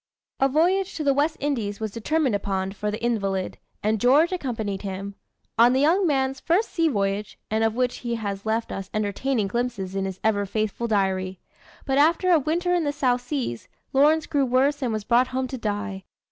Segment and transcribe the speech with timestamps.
[0.39, 4.81] A voyage to the West Indies was determined upon, for the invalid, and George accompanied
[4.81, 5.13] him
[5.59, 9.45] on the young man's first sea voyage, and of which he has left us entertaining
[9.47, 11.39] glimpses in his ever faithful diary.
[11.85, 15.45] But after a winter in the South Seas, Lawrence grew worse and was brought home
[15.49, 16.05] to die.